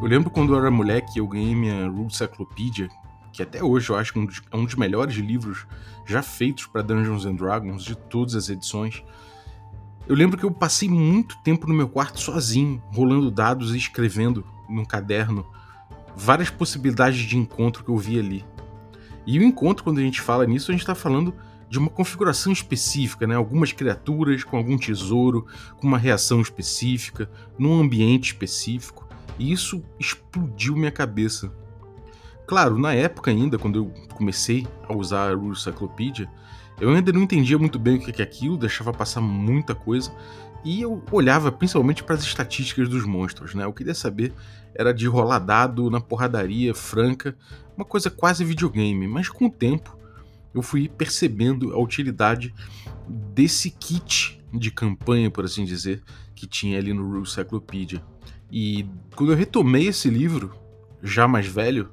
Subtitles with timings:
[0.00, 2.88] Eu lembro quando eu era moleque, eu ganhei minha Rule Cyclopedia,
[3.34, 4.18] que até hoje eu acho que
[4.50, 5.66] é um dos melhores livros
[6.06, 9.04] já feitos para Dungeons and Dragons, de todas as edições.
[10.08, 14.42] Eu lembro que eu passei muito tempo no meu quarto sozinho, rolando dados e escrevendo
[14.70, 15.46] num caderno
[16.16, 18.44] várias possibilidades de encontro que eu vi ali.
[19.26, 21.34] E o encontro, quando a gente fala nisso, a gente está falando
[21.68, 23.34] de uma configuração específica, né?
[23.34, 25.46] Algumas criaturas com algum tesouro,
[25.76, 29.09] com uma reação específica, num ambiente específico.
[29.40, 31.50] E isso explodiu minha cabeça.
[32.46, 36.28] Claro, na época ainda, quando eu comecei a usar a Rule Cyclopedia,
[36.78, 40.12] eu ainda não entendia muito bem o que é aquilo, deixava passar muita coisa,
[40.62, 43.64] e eu olhava principalmente para as estatísticas dos monstros, né?
[43.64, 44.34] Eu queria saber
[44.74, 47.34] era de rolar dado na porradaria franca,
[47.74, 49.96] uma coisa quase videogame, mas com o tempo
[50.52, 52.52] eu fui percebendo a utilidade
[53.08, 56.02] desse kit de campanha, por assim dizer,
[56.34, 58.02] que tinha ali no Rule Cyclopedia.
[58.52, 60.50] E quando eu retomei esse livro,
[61.00, 61.90] já mais velho,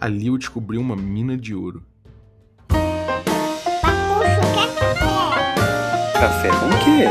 [0.00, 1.82] ali eu descobri uma mina de ouro.
[6.12, 7.06] Café com o quê?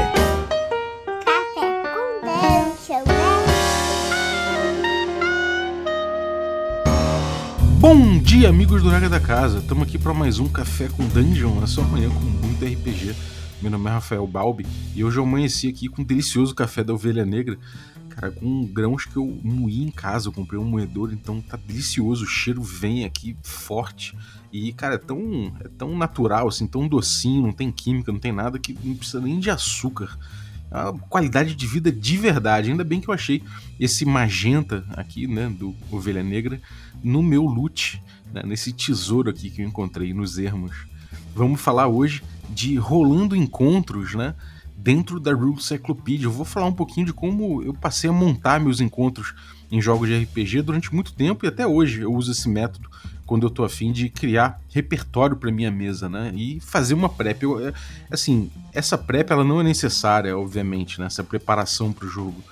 [1.25, 3.15] Café com dungeon, né?
[7.81, 9.57] Bom dia, amigos do Regra da Casa.
[9.57, 13.13] Estamos aqui para mais um Café com Dungeon, na sua manhã com muito RPG.
[13.61, 16.93] Meu nome é Rafael Balbi e hoje eu amanheci aqui com um delicioso café da
[16.93, 17.57] Ovelha Negra
[18.09, 20.27] cara, com grãos que eu moí em casa.
[20.27, 22.25] Eu comprei um moedor, então tá delicioso.
[22.25, 24.17] O cheiro vem aqui forte.
[24.51, 28.31] E, cara, é tão, é tão natural, assim, tão docinho, não tem química, não tem
[28.31, 30.17] nada que não precisa nem de açúcar.
[30.71, 32.69] É uma qualidade de vida de verdade.
[32.69, 33.43] Ainda bem que eu achei
[33.79, 36.61] esse magenta aqui, né, do Ovelha Negra,
[37.03, 38.01] no meu loot,
[38.33, 40.75] né, nesse tesouro aqui que eu encontrei nos ermos.
[41.35, 44.35] Vamos falar hoje de rolando encontros, né?
[44.81, 46.25] Dentro da Rule Cyclopedia.
[46.25, 49.33] Eu vou falar um pouquinho de como eu passei a montar meus encontros
[49.71, 52.89] em jogos de RPG durante muito tempo e até hoje eu uso esse método
[53.25, 56.31] quando eu tô afim de criar repertório para minha mesa, né?
[56.33, 57.43] E fazer uma prep.
[57.43, 57.73] Eu, é,
[58.09, 61.05] assim, essa prep ela não é necessária, obviamente, né?
[61.05, 62.43] Essa preparação para o jogo.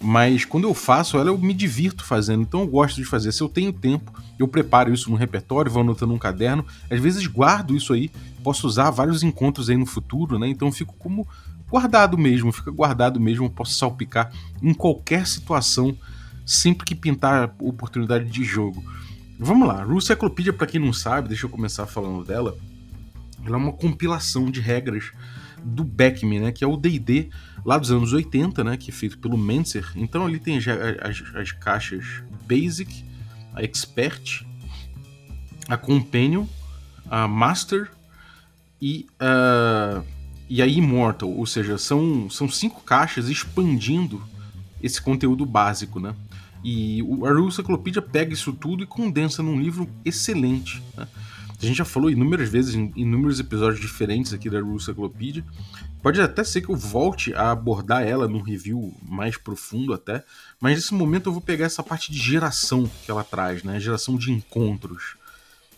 [0.00, 2.42] Mas quando eu faço ela, eu me divirto fazendo.
[2.42, 3.30] Então eu gosto de fazer.
[3.30, 6.64] Se eu tenho tempo, eu preparo isso no repertório, vou anotando um caderno.
[6.90, 8.10] Às vezes guardo isso aí.
[8.42, 10.48] Posso usar vários encontros aí no futuro, né?
[10.48, 11.28] Então eu fico como
[11.72, 14.30] guardado mesmo, fica guardado mesmo, posso salpicar
[14.62, 15.96] em qualquer situação
[16.44, 18.84] sempre que pintar oportunidade de jogo.
[19.38, 22.58] Vamos lá, Rule Cyclopedia, para quem não sabe, deixa eu começar falando dela.
[23.42, 25.12] Ela é uma compilação de regras
[25.64, 27.30] do Beckman, né, que é o D&D
[27.64, 29.90] lá dos anos 80, né, que é feito pelo Menzer.
[29.96, 33.02] Então ali tem as, as, as caixas Basic,
[33.54, 34.44] a Expert,
[35.68, 36.44] a Companion,
[37.08, 37.90] a Master
[38.78, 40.02] e a
[40.54, 44.22] e a Immortal, ou seja, são, são cinco caixas expandindo
[44.82, 46.14] esse conteúdo básico, né?
[46.62, 50.82] E o Rule Cyclopedia pega isso tudo e condensa num livro excelente.
[50.94, 51.08] Né?
[51.58, 55.42] A gente já falou inúmeras vezes em inúmeros episódios diferentes aqui da Rule Cyclopedia.
[56.02, 60.22] Pode até ser que eu volte a abordar ela num review mais profundo até,
[60.60, 63.80] mas nesse momento eu vou pegar essa parte de geração que ela traz, né?
[63.80, 65.16] Geração de encontros.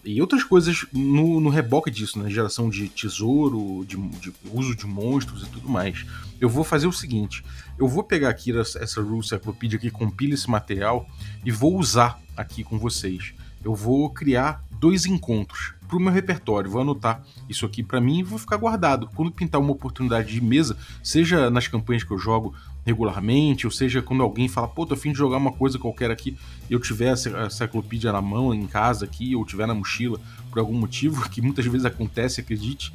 [0.05, 2.29] E outras coisas no, no reboque disso, né?
[2.29, 6.05] Geração de tesouro, de, de, uso de monstros e tudo mais.
[6.41, 7.43] Eu vou fazer o seguinte:
[7.79, 11.09] eu vou pegar aqui essa, essa Rule Cyclopedia que compila esse material
[11.45, 13.33] e vou usar aqui com vocês.
[13.65, 16.71] Eu vou criar dois encontros para o meu repertório.
[16.71, 19.09] Vou anotar isso aqui para mim e vou ficar guardado.
[19.15, 22.55] Quando pintar uma oportunidade de mesa, seja nas campanhas que eu jogo
[22.85, 26.37] regularmente, ou seja, quando alguém fala, pô, tô afim de jogar uma coisa qualquer aqui,
[26.69, 30.21] eu tiver a enciclopédia na mão, em casa aqui, ou tiver na mochila,
[30.51, 32.93] por algum motivo, que muitas vezes acontece, acredite,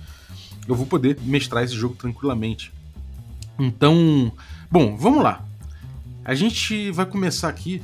[0.68, 2.72] eu vou poder mestrar esse jogo tranquilamente.
[3.58, 4.32] Então,
[4.70, 5.44] bom, vamos lá.
[6.24, 7.82] A gente vai começar aqui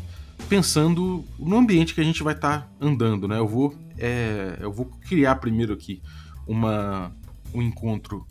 [0.49, 3.37] pensando no ambiente que a gente vai estar tá andando, né?
[3.37, 6.01] Eu vou, é, eu vou criar primeiro aqui
[6.47, 7.11] uma,
[7.53, 8.25] um encontro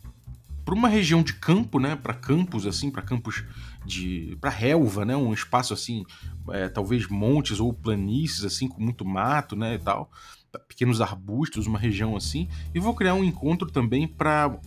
[0.63, 3.43] para uma região de campo, né, para campos assim, para campos
[3.85, 6.03] de para relva, né, um espaço assim,
[6.49, 10.09] é, talvez montes ou planícies assim com muito mato, né, e tal,
[10.67, 14.57] pequenos arbustos, uma região assim, e vou criar um encontro também para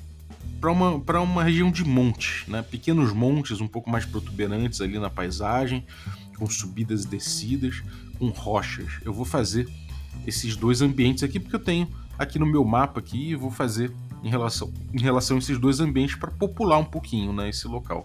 [0.61, 2.62] para uma, uma região de montes, né?
[2.62, 5.87] pequenos montes um pouco mais protuberantes ali na paisagem,
[6.38, 7.82] com subidas e descidas,
[8.19, 8.93] com rochas.
[9.05, 9.69] Eu vou fazer
[10.26, 11.88] esses dois ambientes aqui porque eu tenho
[12.19, 13.93] aqui no meu mapa aqui e vou fazer
[14.23, 18.05] em relação, em relação a esses dois ambientes para popular um pouquinho né, esse local.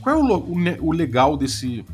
[0.00, 1.84] Qual é o, o, o legal desse,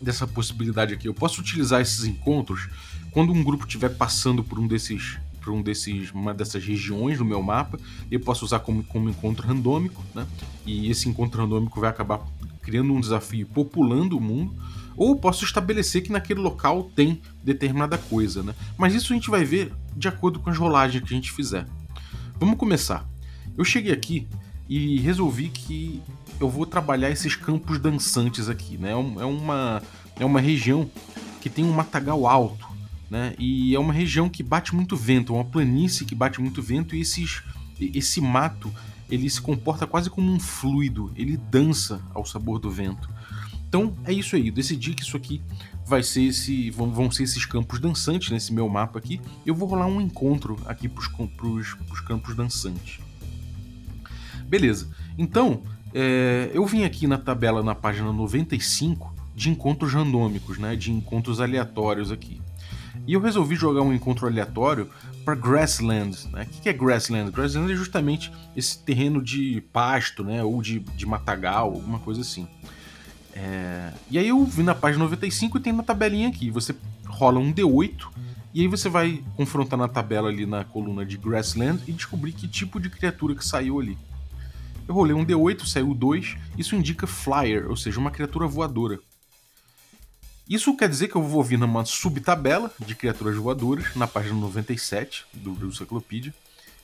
[0.00, 1.08] dessa possibilidade aqui?
[1.08, 2.68] Eu posso utilizar esses encontros
[3.10, 7.24] quando um grupo estiver passando por um desses por um desses uma dessas regiões do
[7.24, 7.78] meu mapa,
[8.10, 10.26] eu posso usar como, como encontro randômico, né?
[10.66, 12.20] E esse encontro randômico vai acabar
[12.60, 14.52] criando um desafio populando o mundo,
[14.96, 18.54] Ou posso estabelecer que naquele local tem determinada coisa, né?
[18.78, 21.66] Mas isso a gente vai ver de acordo com as rolagens que a gente fizer.
[22.38, 23.06] Vamos começar.
[23.56, 24.26] Eu cheguei aqui
[24.68, 26.02] e resolvi que
[26.40, 28.90] eu vou trabalhar esses campos dançantes aqui, né?
[28.90, 29.82] É, é uma,
[30.18, 30.90] é uma região
[31.40, 32.66] que tem um matagal alto,
[33.10, 33.34] né?
[33.38, 36.94] E é uma região que bate muito vento, é uma planície que bate muito vento
[36.94, 37.42] e esses,
[37.80, 38.72] esse mato
[39.08, 43.08] ele se comporta quase como um fluido, ele dança ao sabor do vento.
[43.68, 45.42] Então é isso aí, eu decidi que isso aqui
[45.86, 49.20] vai ser esse, vão, ser esses campos dançantes nesse meu mapa aqui.
[49.44, 52.98] Eu vou rolar um encontro aqui para os campos dançantes.
[54.48, 55.62] Beleza, então
[55.94, 61.40] é, eu vim aqui na tabela na página 95 de encontros randômicos, né, de encontros
[61.40, 62.40] aleatórios aqui.
[63.06, 64.90] E eu resolvi jogar um encontro aleatório
[65.24, 66.28] para Grassland.
[66.32, 66.46] Né?
[66.58, 67.30] O que é Grassland?
[67.30, 70.42] Grassland é justamente esse terreno de pasto, né?
[70.42, 72.48] Ou de, de matagal, alguma coisa assim.
[73.36, 73.92] É...
[74.10, 76.50] E aí eu vim na página 95 e tem uma tabelinha aqui.
[76.50, 76.74] Você
[77.06, 78.08] rola um D8
[78.54, 82.48] e aí você vai confrontar na tabela ali na coluna de Grassland e descobrir que
[82.48, 83.98] tipo de criatura que saiu ali.
[84.88, 86.36] Eu rolei um D8, saiu 2.
[86.56, 88.98] Isso indica Flyer, ou seja, uma criatura voadora.
[90.48, 95.26] Isso quer dizer que eu vou vir numa subtabela de criaturas voadoras, na página 97
[95.34, 96.32] do Encyclopedia,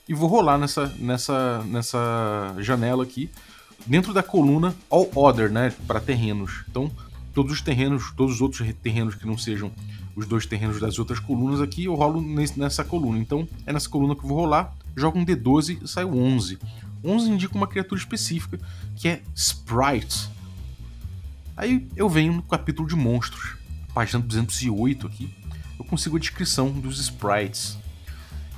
[0.07, 3.31] e vou rolar nessa, nessa, nessa janela aqui,
[3.85, 6.63] dentro da coluna All Other, né, para terrenos.
[6.69, 6.91] Então,
[7.33, 9.71] todos os terrenos, todos os outros terrenos que não sejam
[10.15, 12.21] os dois terrenos das outras colunas aqui, eu rolo
[12.55, 13.17] nessa coluna.
[13.17, 16.59] Então, é nessa coluna que eu vou rolar, jogo um D12 e sai 11.
[17.03, 18.59] 11 indica uma criatura específica,
[18.95, 20.29] que é Sprite,
[21.55, 23.55] Aí eu venho no capítulo de monstros,
[23.93, 25.33] página 208 aqui,
[25.77, 27.77] eu consigo a descrição dos sprites.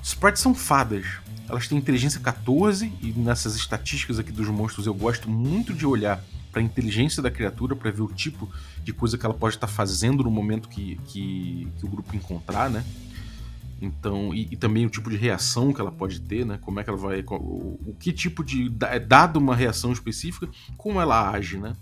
[0.02, 1.06] Sprites são fadas.
[1.48, 6.24] Elas têm inteligência 14 e nessas estatísticas aqui dos monstros eu gosto muito de olhar
[6.52, 8.50] para a inteligência da criatura para ver o tipo
[8.84, 12.16] de coisa que ela pode estar tá fazendo no momento que, que, que, o grupo
[12.16, 12.84] encontrar, né?
[13.82, 16.58] Então, e, e, também o tipo de reação que ela pode ter, né?
[16.62, 17.24] Como é que ela vai.
[17.30, 18.72] O, o que tipo de.
[18.84, 20.48] É dado uma reação específica,
[20.78, 21.76] como ela age, né?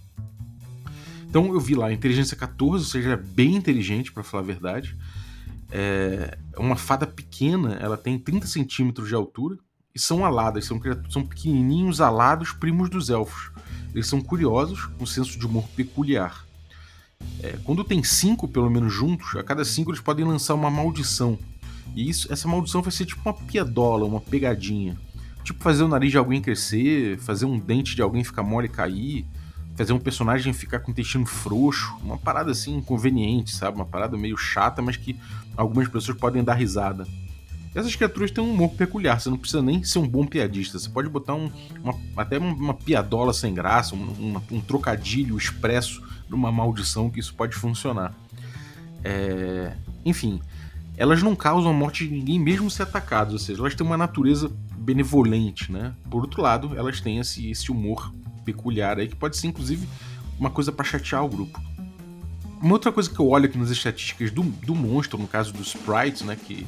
[1.30, 4.98] Então eu vi lá, inteligência 14, ou seja, é bem inteligente, para falar a verdade.
[5.76, 9.58] É uma fada pequena, ela tem 30 centímetros de altura
[9.96, 10.80] e são aladas, são,
[11.10, 13.52] são pequenininhos alados primos dos elfos.
[13.94, 16.46] Eles são curiosos, com senso de humor peculiar.
[17.42, 21.40] É, quando tem cinco, pelo menos juntos, a cada cinco eles podem lançar uma maldição.
[21.96, 24.98] E isso, essa maldição vai ser tipo uma piadola, uma pegadinha.
[25.44, 28.70] Tipo fazer o nariz de alguém crescer, fazer um dente de alguém ficar mole e
[28.70, 29.26] cair,
[29.76, 33.76] fazer um personagem ficar com o intestino frouxo, uma parada assim inconveniente, sabe?
[33.76, 35.18] Uma parada meio chata, mas que
[35.58, 37.08] algumas pessoas podem dar risada.
[37.76, 40.88] Essas criaturas têm um humor peculiar, você não precisa nem ser um bom piadista, você
[40.88, 41.52] pode botar um,
[41.84, 47.56] uma, até uma piadola sem graça, um, um trocadilho expresso numa maldição que isso pode
[47.56, 48.14] funcionar.
[49.04, 49.76] É...
[50.06, 50.40] Enfim,
[50.96, 53.98] elas não causam a morte de ninguém mesmo se atacadas, ou seja, elas têm uma
[53.98, 55.96] natureza benevolente, né?
[56.12, 59.88] Por outro lado, elas têm esse, esse humor peculiar aí, que pode ser inclusive
[60.40, 61.62] uma coisa para chatear o grupo.
[62.62, 65.62] Uma outra coisa que eu olho aqui nas estatísticas do, do monstro, no caso do
[65.62, 66.66] Sprite, né, que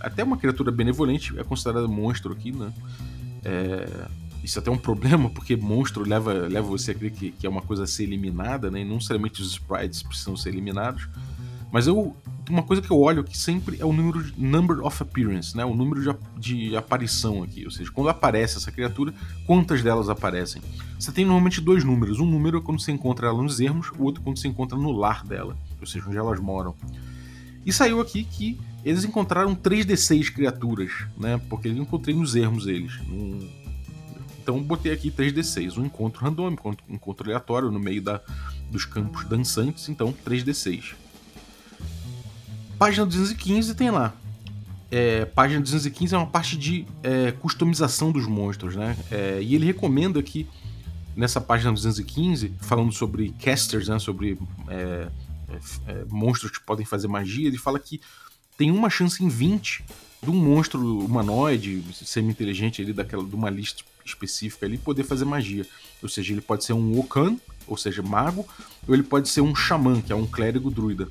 [0.00, 2.72] até uma criatura benevolente é considerada monstro aqui, né?
[3.44, 4.08] É,
[4.42, 7.50] isso é até um problema, porque monstro leva, leva você a crer que, que é
[7.50, 8.80] uma coisa a ser eliminada, né?
[8.80, 11.08] E não necessariamente os sprites precisam ser eliminados.
[11.72, 12.16] Mas eu,
[12.48, 15.64] uma coisa que eu olho aqui sempre é o número de number of appearance, né?
[15.64, 19.12] O número de, de aparição aqui, ou seja, quando aparece essa criatura,
[19.46, 20.62] quantas delas aparecem?
[20.98, 22.20] Você tem normalmente dois números.
[22.20, 24.92] Um número é quando você encontra ela nos ermos, o outro quando você encontra no
[24.92, 26.74] lar dela, ou seja, onde elas moram.
[27.64, 31.40] E saiu aqui que eles encontraram 3d6 criaturas, né?
[31.50, 33.00] Porque eu encontrei nos ermos eles.
[34.40, 38.20] Então botei aqui 3d6, um encontro randômico, um encontro aleatório no meio da,
[38.70, 40.94] dos campos dançantes, então 3d6.
[42.78, 44.14] Página 215 tem lá.
[44.90, 48.96] É, página 215 é uma parte de é, customização dos monstros, né?
[49.10, 50.46] É, e ele recomenda que
[51.16, 53.98] nessa página 215, falando sobre casters, né?
[53.98, 55.08] Sobre é,
[55.48, 58.00] é, é, monstros que podem fazer magia, ele fala que
[58.58, 59.84] tem uma chance em 20
[60.22, 65.66] de um monstro humanoide, semi-inteligente ali, daquela, de uma lista específica ali, poder fazer magia.
[66.02, 68.46] Ou seja, ele pode ser um Wokan, ou seja, mago,
[68.86, 71.08] ou ele pode ser um xamã, que é um clérigo druida.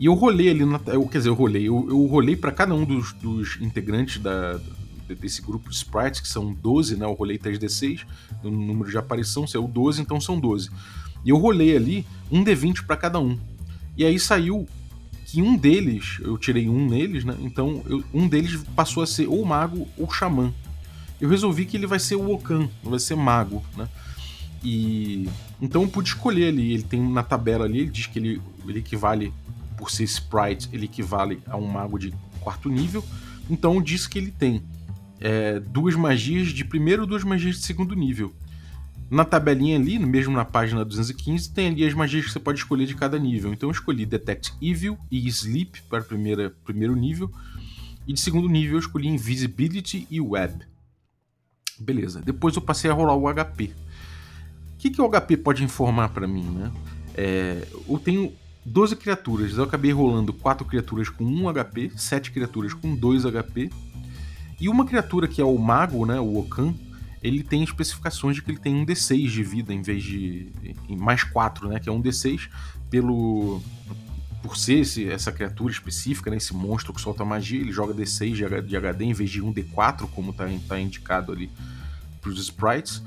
[0.00, 2.74] E eu rolei ali, na, eu, quer dizer, eu rolei, eu, eu rolei para cada
[2.74, 4.58] um dos, dos integrantes da,
[5.20, 7.04] desse grupo de sprites, que são 12, né?
[7.04, 8.06] Eu rolei 3d6,
[8.42, 10.70] no número de aparição, se é o 12, então são 12.
[11.22, 13.38] E eu rolei ali um d20 para cada um.
[13.94, 14.66] E aí saiu
[15.26, 17.36] que um deles, eu tirei um neles, né?
[17.40, 20.50] Então eu, um deles passou a ser ou mago ou xamã.
[21.20, 23.86] Eu resolvi que ele vai ser o Okan, vai ser mago, né?
[24.64, 25.28] E
[25.60, 26.72] então eu pude escolher ali.
[26.72, 29.30] Ele tem na tabela ali, ele diz que ele, ele equivale,
[29.80, 33.02] por ser sprite, ele equivale a um mago de quarto nível.
[33.48, 34.62] Então diz que ele tem
[35.18, 38.30] é, duas magias de primeiro e duas magias de segundo nível.
[39.10, 42.86] Na tabelinha ali, mesmo na página 215, tem ali as magias que você pode escolher
[42.86, 43.52] de cada nível.
[43.54, 47.32] Então eu escolhi Detect Evil e Sleep para primeira, primeiro nível.
[48.06, 50.62] E de segundo nível eu escolhi Invisibility e Web.
[51.78, 52.20] Beleza.
[52.20, 53.72] Depois eu passei a rolar o HP.
[54.74, 56.70] O que, que o HP pode informar para mim, né?
[57.14, 58.32] É, eu tenho
[58.64, 59.56] 12 criaturas.
[59.56, 63.70] Eu acabei rolando 4 criaturas com 1 HP, 7 criaturas com 2 HP.
[64.60, 66.20] E uma criatura que é o Mago, né?
[66.20, 66.74] O Okan,
[67.22, 70.50] ele tem especificações de que ele tem um D6 de vida em vez de.
[70.88, 71.80] mais 4, né?
[71.80, 72.48] Que é um D6
[72.90, 73.62] pelo.
[74.42, 78.62] Por ser esse, essa criatura específica, né, esse monstro que solta magia, ele joga D6
[78.62, 81.50] de HD em vez de um D4, como está tá indicado ali
[82.22, 83.02] para os sprites.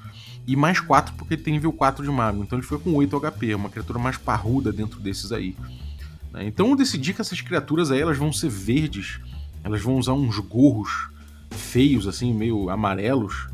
[0.46, 2.44] E mais 4 porque ele tem nível 4 de mago.
[2.44, 5.56] Então ele foi com 8 HP, é uma criatura mais parruda dentro desses aí.
[6.32, 6.46] Né.
[6.46, 9.20] Então eu decidi que essas criaturas aí elas vão ser verdes,
[9.64, 11.10] elas vão usar uns gorros
[11.52, 13.48] feios, assim, meio amarelos,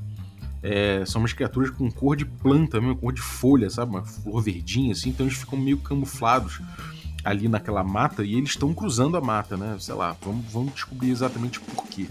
[0.61, 3.91] é, são umas criaturas com cor de planta, mesmo, cor de folha, sabe?
[3.91, 6.59] Uma flor verdinha, assim, então eles ficam meio camuflados
[7.23, 9.77] ali naquela mata e eles estão cruzando a mata, né?
[9.79, 12.07] Sei lá, vamos, vamos descobrir exatamente por quê.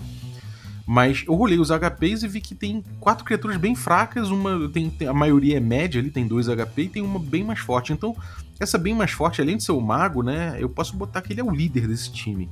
[0.90, 4.90] Mas eu rolei os HPs e vi que tem quatro criaturas bem fracas, uma tem,
[5.06, 7.92] a maioria é média ali, tem dois HP e tem uma bem mais forte.
[7.92, 8.16] Então,
[8.58, 10.56] essa bem mais forte, além de ser o mago, né?
[10.58, 12.48] Eu posso botar que ele é o líder desse time.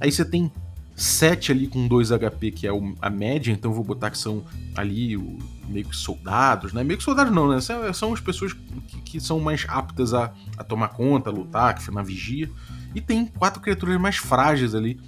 [0.00, 0.50] Aí você tem
[0.94, 2.70] 7 ali com 2 HP, que é
[3.02, 4.42] a média, então vou botar que são
[4.74, 6.82] ali o, meio que soldados, né?
[6.82, 7.60] Meio que soldados não, né?
[7.60, 11.74] São, são as pessoas que, que são mais aptas a, a, tomar conta, a lutar,
[11.74, 12.50] que ficam na vigia.
[12.94, 14.98] E tem quatro criaturas mais frágeis ali,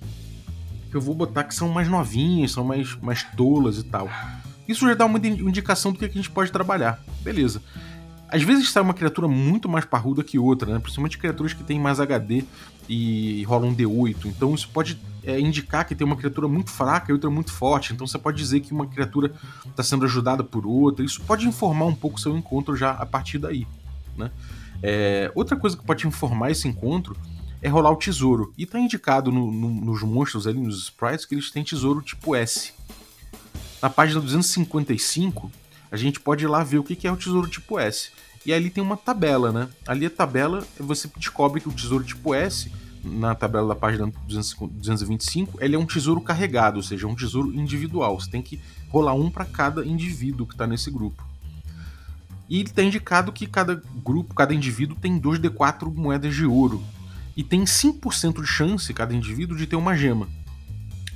[0.91, 4.09] que eu vou botar que são mais novinhas, são mais, mais tolas e tal.
[4.67, 7.03] Isso já dá uma indicação do que a gente pode trabalhar.
[7.23, 7.63] Beleza.
[8.31, 10.79] Às vezes sai uma criatura muito mais parruda que outra, né?
[10.79, 12.45] Principalmente criaturas que têm mais HD
[12.87, 14.27] e rolam um D8.
[14.27, 17.95] Então isso pode é, indicar que tem uma criatura muito fraca e outra muito forte.
[17.95, 19.33] Então você pode dizer que uma criatura
[19.67, 21.03] está sendo ajudada por outra.
[21.03, 23.67] Isso pode informar um pouco seu encontro já a partir daí.
[24.15, 24.31] Né?
[24.83, 27.17] É, outra coisa que pode informar esse encontro
[27.61, 28.53] é rolar o tesouro.
[28.57, 32.35] E está indicado no, no, nos monstros ali, nos sprites, que eles têm tesouro tipo
[32.35, 32.73] S.
[33.81, 35.51] Na página 255
[35.91, 38.11] a gente pode ir lá ver o que é o tesouro tipo S.
[38.45, 39.69] E ali tem uma tabela, né?
[39.87, 42.71] Ali a tabela, você descobre que o tesouro tipo S,
[43.03, 47.55] na tabela da página 225, ele é um tesouro carregado, ou seja, é um tesouro
[47.55, 48.19] individual.
[48.21, 51.27] Você tem que rolar um para cada indivíduo que está nesse grupo.
[52.49, 56.83] E ele está indicado que cada grupo, cada indivíduo tem 2d4 moedas de ouro.
[57.39, 60.29] E tem 5% de chance, cada indivíduo, de ter uma gema.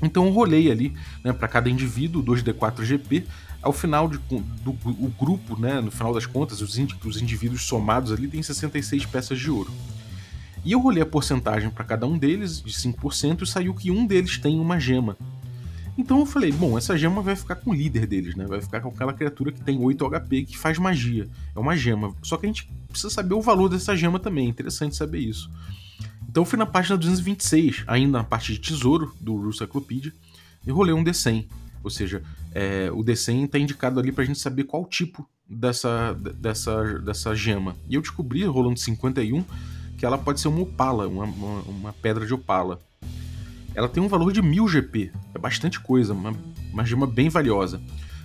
[0.01, 3.27] Então eu rolei ali, né, para cada indivíduo, 2d4 GP,
[3.61, 4.19] ao final de,
[4.63, 9.05] do o grupo, né, no final das contas, os, os indivíduos somados ali têm 66
[9.07, 9.73] peças de ouro.
[10.65, 14.07] E eu rolei a porcentagem para cada um deles, de 5%, e saiu que um
[14.07, 15.17] deles tem uma gema.
[15.99, 18.47] Então eu falei, bom, essa gema vai ficar com o líder deles, né?
[18.47, 21.29] Vai ficar com aquela criatura que tem 8 HP, que faz magia.
[21.55, 22.15] É uma gema.
[22.23, 25.51] Só que a gente precisa saber o valor dessa gema também, é interessante saber isso.
[26.33, 30.15] Então eu fui na página 226, ainda na parte de tesouro do Russaclopedia,
[30.67, 31.47] e rolei um D100.
[31.85, 32.23] Ou seja,
[32.55, 37.35] é, o D100 está indicado ali para a gente saber qual tipo dessa, dessa, dessa
[37.35, 37.77] gema.
[37.87, 39.45] E eu descobri, rolando 51,
[39.99, 42.81] que ela pode ser uma opala, uma, uma, uma pedra de opala.
[43.75, 46.33] Ela tem um valor de 1000 GP, é bastante coisa, uma,
[46.73, 47.79] uma gema bem valiosa.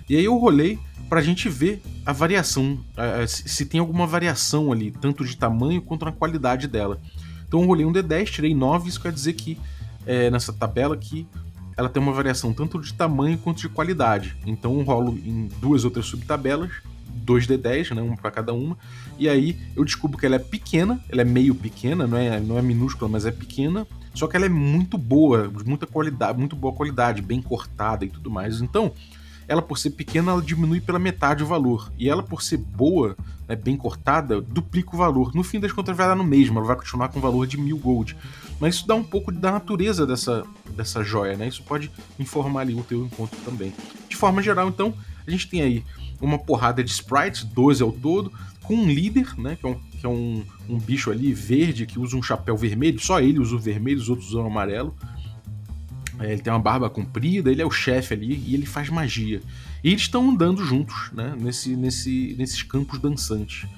[0.08, 0.78] E aí eu rolei
[1.10, 2.82] para a gente ver a variação,
[3.26, 6.98] se tem alguma variação ali, tanto de tamanho quanto na qualidade dela.
[7.48, 9.58] Então eu rolei um D10, tirei 9, isso quer dizer que
[10.06, 11.26] é, nessa tabela que
[11.76, 14.36] ela tem uma variação tanto de tamanho quanto de qualidade.
[14.46, 16.70] Então eu rolo em duas outras subtabelas,
[17.24, 18.76] 2D10, né, uma para cada uma,
[19.18, 22.58] e aí eu descubro que ela é pequena, ela é meio pequena, não é, não
[22.58, 26.56] é minúscula, mas é pequena, só que ela é muito boa, de muita qualidade, muito
[26.56, 28.60] boa qualidade, bem cortada e tudo mais.
[28.60, 28.92] Então,
[29.48, 31.90] ela por ser pequena, ela diminui pela metade o valor.
[31.98, 33.16] E ela por ser boa,
[33.48, 35.34] né, bem cortada, duplica o valor.
[35.34, 37.56] No fim das contas vai dar no mesmo, ela vai continuar com o valor de
[37.56, 38.14] mil gold.
[38.60, 40.44] Mas isso dá um pouco da natureza dessa,
[40.76, 41.48] dessa joia, né?
[41.48, 43.72] Isso pode informar ali o teu encontro também.
[44.06, 44.92] De forma geral, então,
[45.26, 45.84] a gente tem aí
[46.20, 48.30] uma porrada de sprites, 12 ao todo,
[48.62, 49.56] com um líder, né?
[49.56, 53.00] Que é, um, que é um, um bicho ali verde que usa um chapéu vermelho,
[53.00, 54.94] só ele usa o vermelho, os outros usam o amarelo.
[56.20, 59.40] É, ele tem uma barba comprida, ele é o chefe ali e ele faz magia.
[59.82, 61.34] E eles estão andando juntos, né?
[61.38, 63.68] Nesse, nesse, nesses campos dançantes.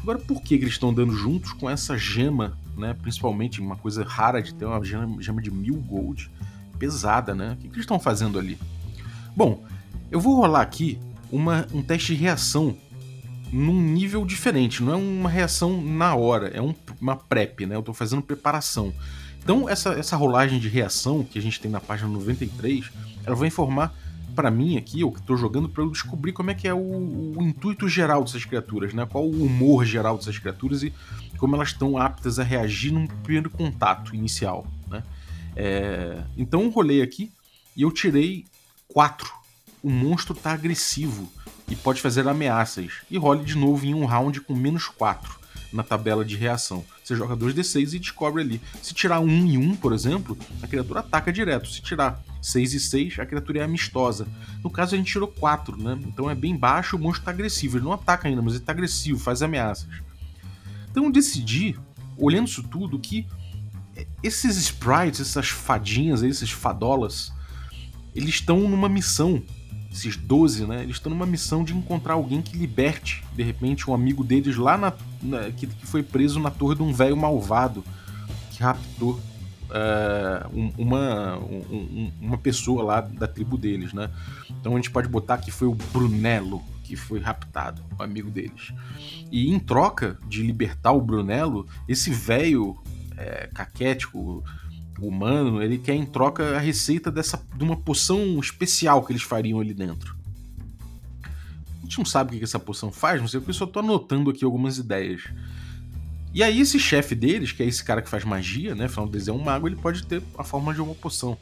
[0.00, 2.94] Agora, por que, que eles estão andando juntos com essa gema, né?
[2.94, 6.30] Principalmente uma coisa rara de ter uma gema, gema de mil gold,
[6.78, 7.52] pesada, né?
[7.52, 8.58] O que, que eles estão fazendo ali?
[9.36, 9.64] Bom,
[10.10, 10.98] eu vou rolar aqui
[11.30, 12.76] uma, um teste de reação
[13.52, 17.74] num nível diferente, não é uma reação na hora, é um, uma prep, né?
[17.74, 18.92] Eu tô fazendo preparação.
[19.42, 22.90] Então, essa, essa rolagem de reação que a gente tem na página 93,
[23.24, 23.94] ela vai informar
[24.34, 26.78] para mim aqui, eu que tô jogando, para eu descobrir como é que é o,
[26.78, 29.04] o, intuito geral dessas criaturas, né?
[29.04, 30.92] Qual o humor geral dessas criaturas e
[31.36, 35.02] como elas estão aptas a reagir num primeiro contato inicial, né?
[35.56, 37.32] É, então eu rolei aqui
[37.76, 38.44] e eu tirei
[38.88, 39.30] quatro.
[39.82, 41.30] O monstro tá agressivo
[41.68, 43.00] e pode fazer ameaças.
[43.10, 45.39] E role de novo em um round com menos 4
[45.72, 46.84] na tabela de reação.
[47.02, 48.60] Você joga 2d6 e descobre ali.
[48.82, 51.68] Se tirar 1 e 1, por exemplo, a criatura ataca direto.
[51.68, 54.26] Se tirar 6 e 6, a criatura é amistosa.
[54.62, 55.98] No caso, a gente tirou 4, né?
[56.06, 57.76] Então é bem baixo, o monstro tá agressivo.
[57.76, 59.88] Ele não ataca ainda, mas ele tá agressivo, faz ameaças.
[60.90, 61.78] Então eu decidi,
[62.16, 63.26] olhando isso tudo, que
[64.22, 67.32] esses sprites, essas fadinhas, esses fadolas,
[68.14, 69.42] eles estão numa missão
[69.90, 70.82] esses 12, né?
[70.82, 74.78] Eles estão numa missão de encontrar alguém que liberte, de repente, um amigo deles lá
[74.78, 74.92] na,
[75.22, 77.84] na que, que, foi preso na torre de um velho malvado
[78.50, 79.20] que raptou
[79.70, 84.10] uh, um, uma, um, uma pessoa lá da tribo deles, né?
[84.60, 88.72] Então a gente pode botar que foi o Brunello que foi raptado, o amigo deles.
[89.30, 92.76] E em troca de libertar o Brunello, esse velho
[93.16, 94.42] é, caquético
[95.06, 99.60] humano, ele quer em troca a receita dessa, de uma poção especial que eles fariam
[99.60, 100.16] ali dentro.
[101.78, 103.80] A gente não sabe o que essa poção faz, não sei porque eu só tô
[103.80, 105.24] anotando aqui algumas ideias.
[106.32, 109.28] E aí esse chefe deles, que é esse cara que faz magia, né, falando deles
[109.28, 111.36] é um mago, ele pode ter a forma de uma poção.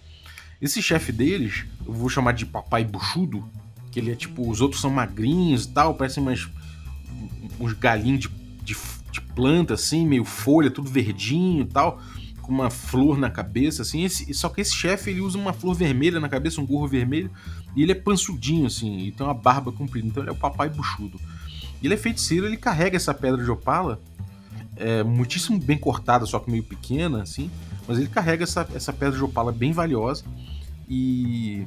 [0.60, 3.48] Esse chefe deles, eu vou chamar de papai buchudo,
[3.90, 6.48] que ele é tipo, os outros são magrinhos e tal, parecem mais
[7.60, 8.28] uns galinhos de,
[8.62, 8.76] de,
[9.12, 12.00] de planta assim, meio folha, tudo verdinho e tal
[12.48, 14.04] com uma flor na cabeça, assim.
[14.04, 17.30] Esse, só que esse chefe ele usa uma flor vermelha na cabeça, um gorro vermelho,
[17.76, 20.06] e ele é pansudinho, assim, e tem uma barba comprida.
[20.08, 21.20] Então ele é o papai buchudo.
[21.82, 24.00] E ele é feiticeiro, ele carrega essa pedra de opala,
[24.76, 27.50] é, muitíssimo bem cortada, só que meio pequena, assim.
[27.86, 30.24] Mas ele carrega essa, essa pedra de opala bem valiosa.
[30.88, 31.66] E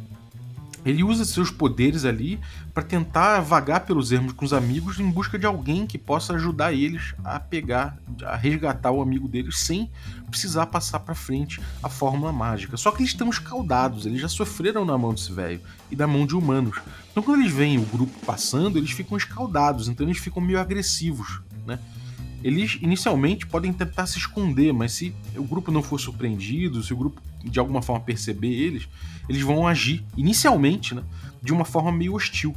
[0.86, 2.40] ele usa seus poderes ali
[2.74, 6.74] para tentar vagar pelos ermos com os amigos em busca de alguém que possa ajudar
[6.74, 9.90] eles a pegar, a resgatar o amigo deles sem
[10.30, 12.78] precisar passar para frente a fórmula mágica.
[12.78, 16.26] Só que eles estão escaldados, eles já sofreram na mão desse velho e da mão
[16.26, 16.80] de humanos.
[17.12, 21.42] Então quando eles veem o grupo passando, eles ficam escaldados, então eles ficam meio agressivos,
[21.66, 21.80] né?
[22.44, 26.98] Eles inicialmente podem tentar se esconder, mas se o grupo não for surpreendido, se o
[26.98, 28.88] grupo de alguma forma perceber eles,
[29.28, 31.04] eles vão agir inicialmente, né,
[31.42, 32.56] de uma forma meio hostil.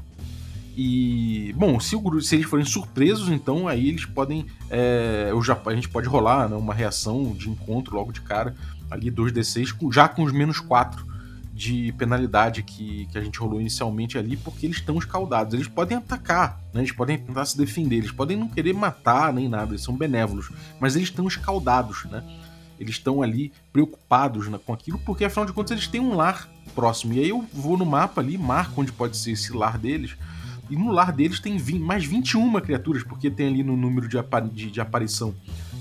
[0.77, 4.47] E, bom, se, o, se eles forem surpresos, então aí eles podem.
[4.68, 8.57] É, já, a gente pode rolar né, uma reação de encontro logo de cara,
[8.90, 11.14] ali 2d6, já com os menos 4
[11.55, 15.55] de penalidade que, que a gente rolou inicialmente ali, porque eles estão escaldados.
[15.55, 16.81] Eles podem atacar, né?
[16.81, 20.51] eles podem tentar se defender, eles podem não querer matar nem nada, eles são benévolos,
[20.81, 22.25] mas eles estão escaldados, né?
[22.79, 27.13] Eles estão ali preocupados com aquilo, porque afinal de contas eles têm um lar próximo.
[27.15, 30.17] E aí eu vou no mapa ali, marco onde pode ser esse lar deles.
[30.71, 34.17] E no lar deles tem 20, mais 21 criaturas, porque tem ali no número de,
[34.53, 35.35] de, de aparição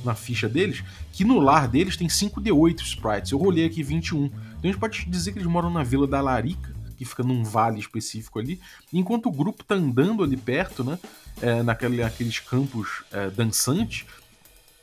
[0.04, 3.32] na ficha deles, que no lar deles tem 5D8 sprites.
[3.32, 4.26] Eu rolei aqui 21.
[4.26, 7.44] Então a gente pode dizer que eles moram na vila da Larica, que fica num
[7.44, 8.60] vale específico ali,
[8.92, 11.00] enquanto o grupo tá andando ali perto, né,
[11.42, 14.06] é, naquele, naqueles campos é, dançantes,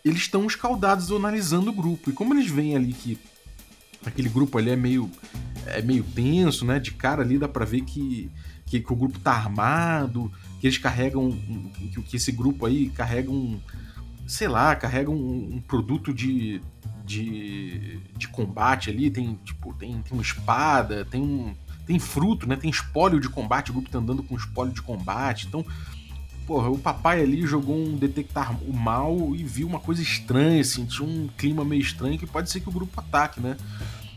[0.05, 2.11] eles estão escaldados analisando o grupo.
[2.11, 3.19] E como eles veem ali que
[4.05, 5.11] aquele grupo ali é meio,
[5.67, 8.31] é meio tenso, né, de cara ali dá pra ver que,
[8.67, 11.31] que, que o grupo tá armado, que eles carregam,
[11.93, 13.61] que, que esse grupo aí carrega um
[14.31, 16.63] sei lá, carrega um, um produto de,
[17.05, 21.53] de, de, combate ali, tem tipo, tem, tem uma espada, tem um,
[21.85, 22.55] tem fruto, né?
[22.55, 25.49] Tem espólio de combate, o grupo tá andando com espólio de combate.
[25.49, 25.67] Então,
[26.51, 31.05] porra, o papai ali jogou um detectar o mal e viu uma coisa estranha, sentiu
[31.05, 33.57] um clima meio estranho que pode ser que o grupo ataque, né?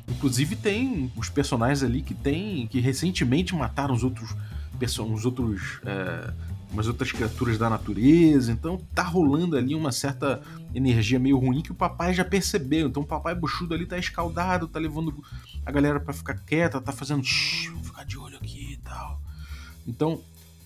[0.09, 4.35] Inclusive tem os personagens ali que tem que recentemente mataram os outros
[4.81, 6.33] os outros é,
[6.71, 8.51] umas outras criaturas da natureza.
[8.51, 10.41] Então tá rolando ali uma certa
[10.73, 12.87] energia meio ruim que o papai já percebeu.
[12.87, 15.23] Então o papai buchudo ali tá escaldado, tá levando
[15.63, 19.21] a galera para ficar quieta, tá fazendo shh, ficar de olho aqui e tal.
[19.85, 20.19] Então,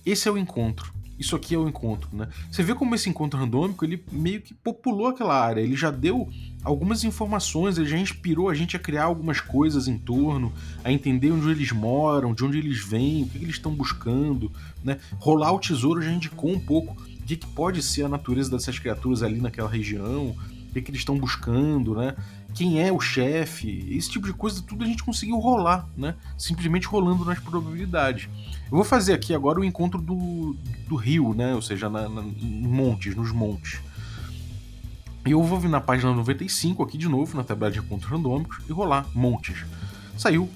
[0.06, 0.96] esse é o encontro.
[1.18, 2.28] Isso aqui é o encontro, né?
[2.52, 6.30] Você vê como esse encontro randômico, ele meio que populou aquela área, ele já deu
[6.64, 10.54] algumas informações, ele já inspirou a gente a criar algumas coisas em torno,
[10.84, 14.52] a entender onde eles moram, de onde eles vêm, o que, eles estão buscando,
[14.84, 15.00] né?
[15.20, 19.24] Rolar o tesouro já indicou um pouco de que pode ser a natureza dessas criaturas
[19.24, 20.36] ali naquela região.
[20.74, 22.16] que, que eles estão buscando, né?
[22.58, 26.16] Quem é o chefe, esse tipo de coisa, tudo a gente conseguiu rolar, né?
[26.36, 28.28] Simplesmente rolando nas probabilidades.
[28.66, 30.56] Eu vou fazer aqui agora o encontro do,
[30.88, 31.54] do rio, né?
[31.54, 33.80] Ou seja, na, na, em montes, nos montes.
[35.24, 38.58] E eu vou vir na página 95 aqui de novo, na tabela de encontros randômicos,
[38.68, 39.64] e rolar montes.
[40.18, 40.50] Saiu,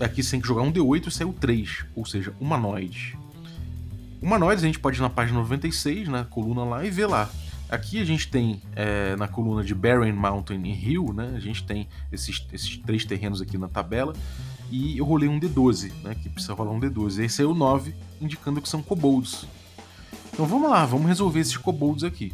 [0.00, 3.12] aqui sem que jogar um D8, saiu 3, ou seja, humanoides.
[4.22, 7.28] Humanoides a gente pode ir na página 96, na coluna lá, e ver lá.
[7.68, 11.32] Aqui a gente tem é, na coluna de Barren Mountain e Hill, né?
[11.34, 14.14] A gente tem esses, esses três terrenos aqui na tabela.
[14.70, 16.14] E eu rolei um D12, né?
[16.14, 17.24] Que precisa rolar um D12.
[17.24, 19.46] Esse é o 9, indicando que são kobolds.
[20.32, 22.32] Então vamos lá, vamos resolver esses kobolds aqui.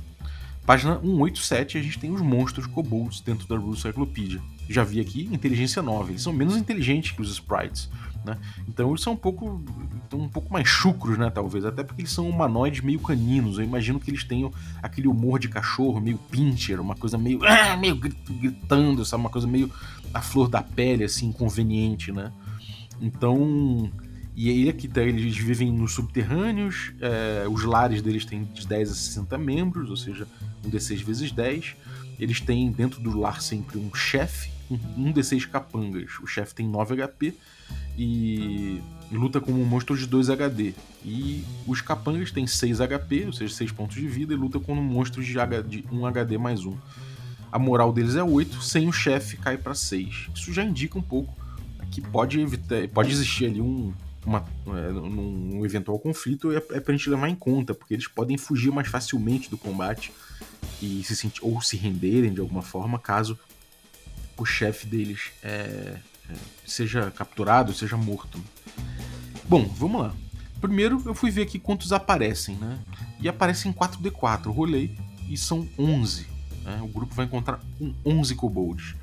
[0.64, 4.40] Página 187, a gente tem os monstros kobolds dentro da Rule Cyclopedia.
[4.68, 6.12] Já vi aqui, inteligência 9.
[6.12, 7.90] Eles são menos inteligentes que os sprites.
[8.24, 8.38] Né?
[8.68, 9.60] Então eles são um pouco,
[10.12, 11.64] um pouco mais chucros, né, talvez.
[11.64, 13.58] Até porque eles são humanoides meio caninos.
[13.58, 17.76] Eu imagino que eles tenham aquele humor de cachorro, meio pincher, uma coisa meio, ah,
[17.76, 19.22] meio gritando, sabe?
[19.22, 19.68] Uma coisa meio
[20.14, 22.32] a flor da pele, assim, inconveniente, né?
[23.00, 23.90] Então
[24.34, 28.90] e aí aqui tá, eles vivem nos subterrâneos, é, os lares deles têm de 10
[28.90, 30.26] a 60 membros, ou seja,
[30.64, 31.76] um D6 vezes 10.
[32.18, 34.50] Eles têm dentro do lar sempre um chefe,
[34.96, 36.18] um D6 capangas.
[36.22, 37.34] O chefe tem 9 HP
[37.98, 40.72] e luta como um monstro de 2 HD.
[41.04, 44.80] E os capangas têm 6 HP, ou seja, 6 pontos de vida, e luta como
[44.80, 45.34] um monstro de,
[45.68, 46.74] de 1 HD mais 1.
[47.50, 50.30] A moral deles é 8, sem o chefe cai para 6.
[50.34, 51.36] Isso já indica um pouco
[51.90, 53.92] que pode, evitar, pode existir ali um,
[54.24, 58.38] uma, é, num eventual conflito é, é pra gente levar em conta, porque eles podem
[58.38, 60.12] fugir mais facilmente do combate
[60.80, 63.38] e se sentir, ou se renderem de alguma forma caso
[64.36, 65.96] o chefe deles é,
[66.28, 66.34] é,
[66.66, 68.42] seja capturado, seja morto.
[69.44, 70.14] Bom, vamos lá.
[70.60, 72.78] Primeiro eu fui ver aqui quantos aparecem, né?
[73.20, 74.96] E aparecem 4D4, rolei
[75.28, 76.26] e são 11.
[76.64, 76.80] Né?
[76.82, 77.60] O grupo vai encontrar
[78.04, 78.94] 11 kobolds.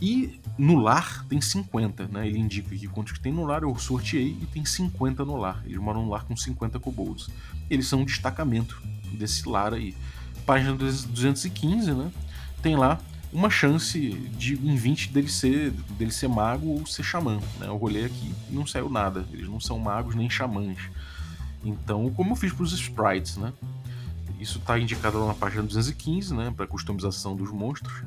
[0.00, 2.26] E no lar tem 50, né?
[2.26, 5.62] Ele indica aqui quantos que tem no lar, eu sorteei e tem 50 no lar.
[5.66, 7.28] Eles moram no lar com 50 kobolds.
[7.68, 8.80] Eles são um destacamento
[9.12, 9.94] desse lar aí.
[10.46, 12.10] Página 215, né?
[12.62, 12.98] Tem lá
[13.30, 17.66] uma chance de em 20 dele ser, dele ser mago ou ser xamã, né?
[17.66, 19.26] Eu rolei aqui e não saiu nada.
[19.30, 20.78] Eles não são magos nem xamãs.
[21.62, 23.52] Então, como eu fiz para os sprites, né?
[24.40, 26.50] Isso está indicado lá na página 215, né?
[26.56, 28.02] Para customização dos monstros.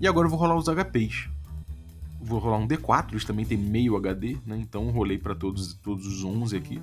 [0.00, 1.35] E agora eu vou rolar os HPs
[2.26, 4.58] vou rolar um D4, eles também tem meio HD, né?
[4.58, 6.82] Então rolei para todos, todos os 11 aqui.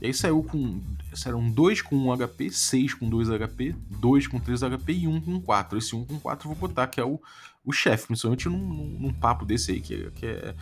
[0.00, 0.80] E aí saiu com.
[1.12, 5.20] Saíram 2 com 1 HP, 6 com 2 HP, 2 com 3 HP e 1
[5.20, 5.78] com 4.
[5.78, 7.20] Esse 1 com 4 eu vou botar, que é o,
[7.64, 10.54] o chefe, principalmente num, num, num, papo desse aí, que, é, que é,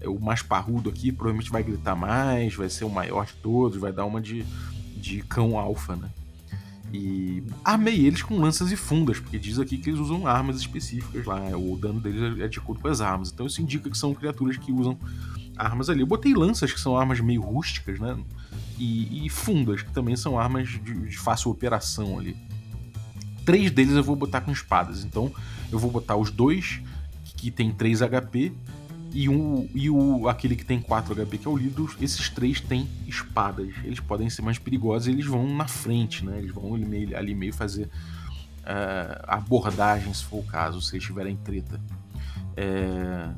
[0.00, 3.76] é, o mais parrudo aqui, provavelmente vai gritar mais, vai ser o maior de todos,
[3.78, 4.44] vai dar uma de,
[4.96, 6.10] de cão alfa, né?
[6.96, 11.26] E armei eles com lanças e fundas, porque diz aqui que eles usam armas específicas
[11.26, 11.40] lá.
[11.56, 13.30] O dano deles é de acordo com as armas.
[13.30, 14.98] Então isso indica que são criaturas que usam
[15.58, 16.00] armas ali.
[16.00, 18.16] Eu botei lanças, que são armas meio rústicas, né?
[18.78, 22.34] E, e fundas, que também são armas de, de, fácil operação ali.
[23.44, 25.04] Três deles eu vou botar com espadas.
[25.04, 25.30] Então
[25.70, 26.80] eu vou botar os dois
[27.36, 28.52] que tem 3 HP
[29.16, 32.60] e, um, e o, aquele que tem 4 HP, que é o Lido, esses três
[32.60, 33.72] têm espadas.
[33.82, 36.36] Eles podem ser mais perigosos e eles vão na frente, né?
[36.36, 41.06] Eles vão ali meio, ali meio fazer uh, abordagem, se for o caso, se eles
[41.06, 41.80] tiverem treta.
[42.54, 43.30] É...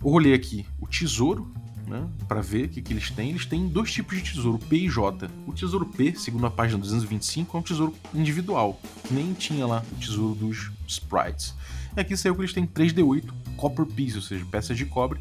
[0.00, 1.52] Eu rolei aqui o tesouro,
[1.88, 3.30] né, para ver o que, que eles têm.
[3.30, 5.28] Eles têm dois tipos de tesouro, P e J.
[5.44, 9.96] O tesouro P, segundo a página 225, é um tesouro individual, nem tinha lá o
[9.96, 11.52] tesouro dos sprites.
[11.96, 13.24] E aqui saiu que eles têm 3D8
[13.56, 15.18] copper piece, ou seja, peças de cobre.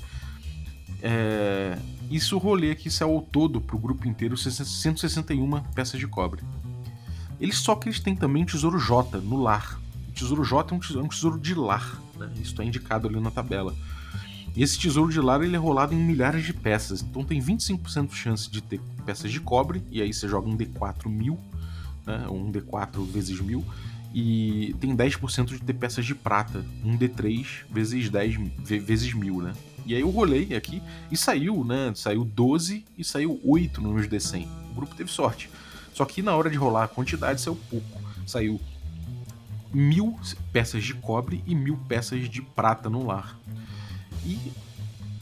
[1.02, 1.78] É,
[2.10, 6.42] isso rolê aqui saiu ao todo para o grupo inteiro 161 peças de cobre.
[7.40, 9.80] Eles só que eles têm também tesouro J no lar.
[10.10, 12.30] O tesouro J é um tesouro, é um tesouro de lar, né?
[12.36, 13.74] isso está indicado ali na tabela.
[14.56, 18.08] E esse tesouro de lar ele é rolado em milhares de peças, então tem 25%
[18.08, 21.38] de chance de ter peças de cobre, e aí você joga um D4 mil,
[22.06, 22.26] né?
[22.30, 23.66] um D4 vezes mil,
[24.18, 28.38] e tem 10% de ter peças de prata, um D3 vezes 10
[28.82, 29.54] vezes 1000, né?
[29.86, 31.92] E aí eu rolei aqui e saiu, né?
[31.94, 34.48] Saiu 12 e saiu 8 no meus D100.
[34.72, 35.50] O grupo teve sorte.
[35.94, 38.02] Só que na hora de rolar a quantidade saiu pouco.
[38.26, 38.58] Saiu
[39.74, 40.18] mil
[40.54, 43.38] peças de cobre e mil peças de prata no lar.
[44.26, 44.40] E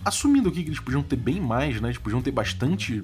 [0.06, 1.88] assumindo aqui que eles podiam ter bem mais, né?
[1.88, 3.04] Eles podiam ter bastante,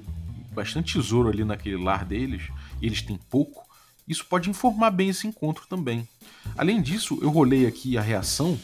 [0.54, 2.44] bastante tesouro ali naquele lar deles,
[2.80, 3.68] e eles têm pouco
[4.10, 6.06] isso pode informar bem esse encontro também.
[6.58, 8.58] Além disso, eu rolei aqui a reação,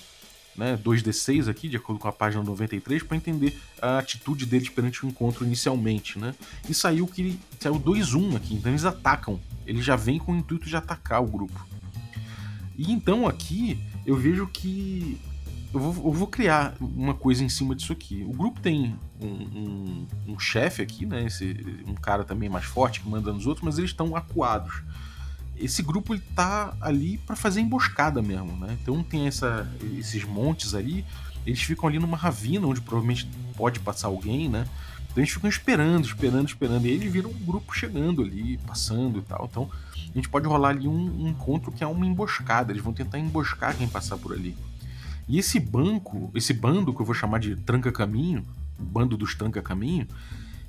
[0.56, 5.06] né, 2d6 aqui, de acordo com a página 93, para entender a atitude deles perante
[5.06, 6.34] o encontro inicialmente, né?
[6.68, 9.38] E saiu que saiu 2-1 aqui, então eles atacam.
[9.64, 11.64] Eles já vêm com o intuito de atacar o grupo.
[12.76, 15.20] E então aqui eu vejo que
[15.72, 18.24] eu vou, eu vou, criar uma coisa em cima disso aqui.
[18.26, 21.24] O grupo tem um, um, um chefe aqui, né?
[21.24, 24.82] Esse, um cara também mais forte que manda nos outros, mas eles estão acuados.
[25.58, 28.76] Esse grupo ele tá ali para fazer emboscada mesmo, né?
[28.80, 31.04] Então tem essa, esses montes ali,
[31.46, 34.66] eles ficam ali numa ravina onde provavelmente pode passar alguém, né?
[35.16, 36.86] Então eles ficam esperando, esperando, esperando.
[36.86, 39.48] E eles viram um grupo chegando ali, passando e tal.
[39.50, 42.70] Então a gente pode rolar ali um, um encontro que é uma emboscada.
[42.70, 44.54] Eles vão tentar emboscar quem passar por ali.
[45.28, 48.44] E esse banco, esse bando que eu vou chamar de tranca-caminho,
[48.78, 50.06] bando dos tranca-caminho,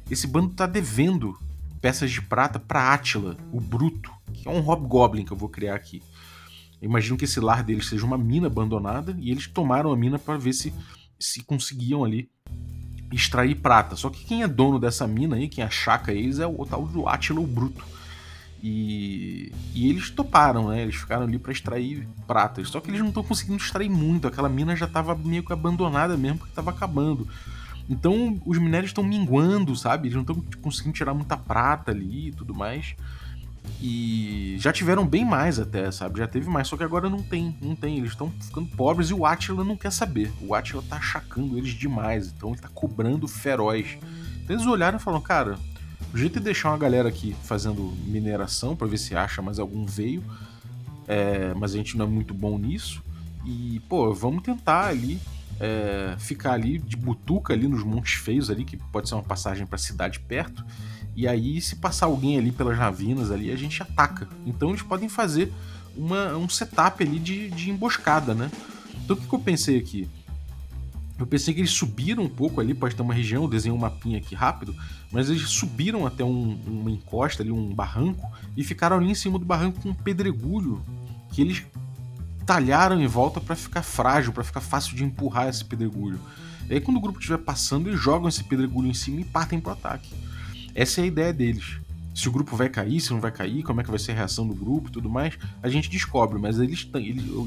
[0.10, 1.38] esse bando tá devendo
[1.81, 5.75] peças de prata para Átila, o Bruto, que é um hobgoblin que eu vou criar
[5.75, 6.01] aqui.
[6.81, 10.19] Eu imagino que esse lar deles seja uma mina abandonada e eles tomaram a mina
[10.19, 10.73] para ver se
[11.19, 12.29] se conseguiam ali
[13.11, 13.95] extrair prata.
[13.95, 17.07] Só que quem é dono dessa mina aí, quem achaca eles, é o tal do
[17.07, 17.83] Átila o Bruto.
[18.61, 20.81] E, e eles toparam, né?
[20.81, 22.63] Eles ficaram ali para extrair prata.
[22.65, 24.27] Só que eles não estão conseguindo extrair muito.
[24.27, 27.27] Aquela mina já estava meio que abandonada mesmo, porque estava acabando.
[27.89, 30.08] Então os minérios estão minguando, sabe?
[30.08, 32.95] Eles não estão conseguindo tirar muita prata ali e tudo mais.
[33.82, 36.19] E já tiveram bem mais até, sabe?
[36.19, 37.97] Já teve mais, só que agora não tem, não tem.
[37.97, 40.32] Eles estão ficando pobres e o Atila não quer saber.
[40.41, 43.97] O Atila tá achacando eles demais, então ele tá cobrando feroz.
[44.43, 45.60] Então eles olharam e falaram, cara,
[46.13, 49.86] o jeito de deixar uma galera aqui fazendo mineração para ver se acha mais algum
[49.86, 50.23] veio,
[51.08, 53.04] é, mas a gente não é muito bom nisso.
[53.47, 55.21] E, pô, vamos tentar ali
[55.57, 59.65] é, ficar ali de butuca ali nos Montes Feios ali, que pode ser uma passagem
[59.65, 60.65] para cidade perto.
[61.15, 64.27] E aí, se passar alguém ali pelas ravinas ali, a gente ataca.
[64.45, 65.53] Então eles podem fazer
[65.95, 68.51] uma, um setup ali de, de emboscada, né?
[69.03, 70.10] Então o que, que eu pensei aqui?
[71.17, 73.81] Eu pensei que eles subiram um pouco ali, pode ter uma região, eu desenhei um
[73.81, 74.75] mapinha aqui rápido,
[75.12, 79.39] mas eles subiram até um, uma encosta ali, um barranco, e ficaram ali em cima
[79.39, 80.83] do barranco com um pedregulho
[81.31, 81.65] que eles
[82.47, 86.17] talharam em volta para ficar frágil, para ficar fácil de empurrar esse pedregulho.
[86.69, 89.60] E aí quando o grupo estiver passando, eles jogam esse pedregulho em cima e partem
[89.60, 90.10] pro ataque.
[90.73, 91.77] Essa é a ideia deles.
[92.15, 94.15] Se o grupo vai cair, se não vai cair, como é que vai ser a
[94.15, 96.89] reação do grupo e tudo mais, a gente descobre, mas eles,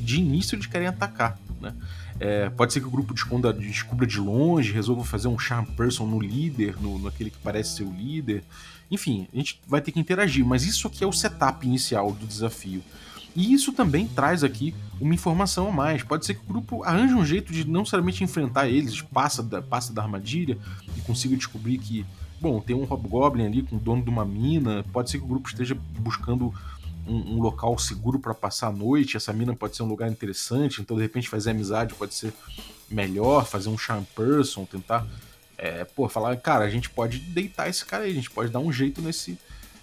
[0.03, 1.39] de início eles querem atacar.
[1.61, 1.75] Né?
[2.21, 6.07] É, pode ser que o grupo descubra, descubra de longe, resolva fazer um charm person
[6.07, 8.45] no líder, no, naquele que parece ser o líder.
[8.91, 12.27] Enfim, a gente vai ter que interagir, mas isso aqui é o setup inicial do
[12.27, 12.83] desafio.
[13.35, 16.03] E isso também traz aqui uma informação a mais.
[16.03, 19.63] Pode ser que o grupo arranje um jeito de não necessariamente enfrentar eles, passa da,
[19.63, 20.59] passa da armadilha
[20.97, 22.05] e consiga descobrir que,
[22.41, 24.85] bom, tem um Hobgoblin ali com o dono de uma mina.
[24.93, 26.53] Pode ser que o grupo esteja buscando
[27.07, 29.17] um, um local seguro para passar a noite.
[29.17, 32.33] Essa mina pode ser um lugar interessante, então de repente fazer amizade pode ser
[32.91, 35.07] melhor, fazer um charm person, tentar,
[35.57, 38.59] é, pô, falar, cara, a gente pode deitar esse cara aí, a gente pode dar
[38.59, 39.39] um jeito nesse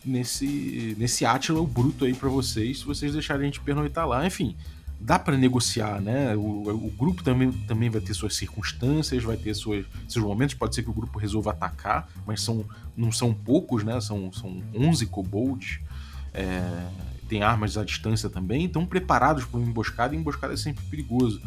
[0.06, 4.26] nesse nesse Atila bruto aí para vocês, se vocês deixarem a gente pernoitar lá.
[4.26, 4.56] Enfim,
[5.00, 6.36] dá para negociar, né?
[6.36, 10.56] O, o, grupo também, também vai ter suas circunstâncias, vai ter suas, seus momentos.
[10.56, 14.00] Pode ser que o grupo resolva atacar, mas são, não são poucos, né?
[14.02, 15.80] São, são 11 kobolds.
[16.34, 16.88] É,
[17.28, 21.42] tem armas à distância também, estão preparados para uma emboscada e emboscada é sempre perigoso.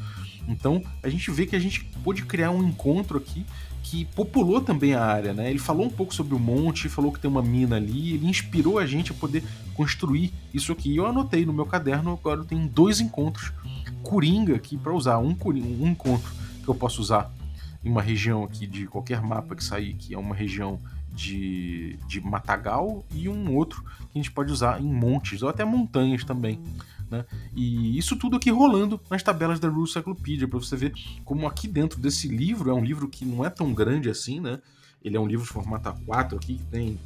[0.49, 3.45] Então a gente vê que a gente pôde criar um encontro aqui
[3.83, 5.51] que populou também a área, né?
[5.51, 8.79] Ele falou um pouco sobre o monte, falou que tem uma mina ali, ele inspirou
[8.79, 9.43] a gente a poder
[9.75, 10.97] construir isso aqui.
[10.97, 13.53] Eu anotei no meu caderno, agora tem dois encontros
[14.03, 16.31] coringa aqui para usar, um, um encontro
[16.63, 17.31] que eu posso usar
[17.85, 20.81] em uma região aqui de qualquer mapa que sair, que é uma região
[21.15, 25.65] de, de matagal e um outro que a gente pode usar em montes ou até
[25.65, 26.61] montanhas também.
[27.11, 27.25] Né?
[27.55, 30.93] E isso tudo aqui rolando nas tabelas da Rule Cyclopedia, para você ver
[31.25, 34.61] como aqui dentro desse livro, é um livro que não é tão grande assim, né?
[35.03, 36.99] Ele é um livro de formato A4 aqui, que tem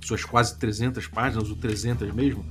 [0.00, 2.44] suas quase 300 páginas, ou 300 mesmo.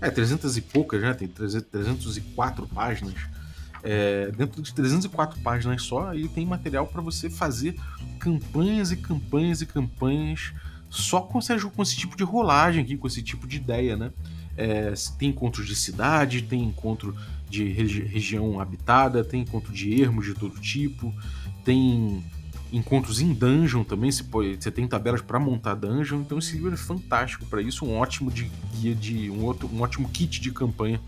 [0.00, 1.14] É, 300 e poucas, né?
[1.14, 3.14] Tem 304 páginas.
[3.84, 7.78] É, dentro de 304 páginas só, ele tem material para você fazer
[8.18, 10.54] campanhas e campanhas e campanhas
[10.88, 11.38] só com,
[11.74, 14.10] com esse tipo de rolagem aqui, com esse tipo de ideia, né?
[14.56, 17.14] É, tem encontros de cidade, tem encontro
[17.50, 21.12] de regi região habitada, tem encontro de ermos de todo tipo,
[21.64, 22.24] tem
[22.72, 26.72] encontros em dungeon também, você, pode, você tem tabelas para montar dungeon, então esse livro
[26.72, 30.50] é fantástico para isso, um ótimo de guia de um, outro, um ótimo kit de
[30.50, 31.00] campanha